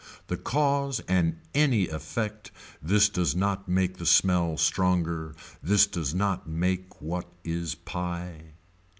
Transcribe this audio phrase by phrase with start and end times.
[0.29, 2.49] The cause and any effect
[2.81, 8.55] this does not make the smell stronger, this does not make what is pie.